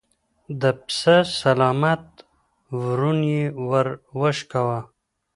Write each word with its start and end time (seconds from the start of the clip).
د 0.61 0.63
پسه 0.83 1.17
سلامت 1.41 2.05
ورون 2.81 3.19
يې 3.33 3.43
ور 3.69 3.87
وشکاوه. 4.19 4.79